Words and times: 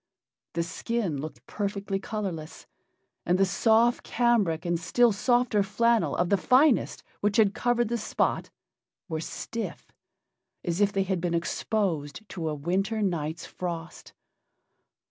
The 0.53 0.63
skin 0.63 1.21
looked 1.21 1.45
perfectly 1.45 1.99
colorless, 1.99 2.65
and 3.23 3.37
the 3.37 3.45
soft 3.45 4.01
cambric 4.03 4.65
and 4.65 4.79
still 4.79 5.11
softer 5.11 5.61
flannel 5.61 6.15
of 6.15 6.29
the 6.29 6.37
finest 6.37 7.03
which 7.19 7.37
had 7.37 7.53
covered 7.53 7.87
the 7.87 7.99
spot 7.99 8.49
were 9.07 9.21
stiff, 9.21 9.91
as 10.65 10.81
if 10.81 10.91
they 10.91 11.03
had 11.03 11.21
been 11.21 11.35
exposed 11.35 12.27
to 12.29 12.49
a 12.49 12.55
winter 12.55 13.03
night's 13.03 13.45
frost. 13.45 14.13